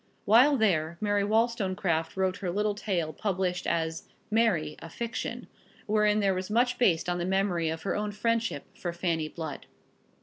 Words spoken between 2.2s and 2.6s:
her